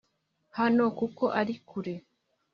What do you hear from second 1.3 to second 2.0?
ari kure